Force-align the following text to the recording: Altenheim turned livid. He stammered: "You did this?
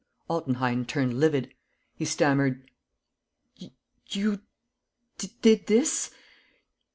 Altenheim 0.31 0.83
turned 0.83 1.19
livid. 1.19 1.53
He 1.95 2.05
stammered: 2.05 2.67
"You 4.07 4.39
did 5.43 5.67
this? 5.67 6.09